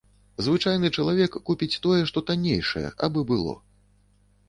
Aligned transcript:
Звычайны 0.45 0.91
чалавек 1.03 1.37
купіць 1.51 1.79
тое, 1.85 2.01
што 2.13 2.25
таннейшае, 2.33 2.85
абы 3.09 3.29
было. 3.35 3.53